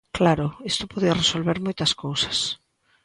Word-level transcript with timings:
Claro, 0.17 0.47
isto 0.71 0.91
podía 0.91 1.19
resolver 1.21 1.57
moitas 1.65 1.91
cousas. 2.03 2.37